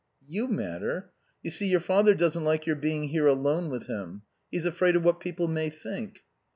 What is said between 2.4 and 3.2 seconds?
like your being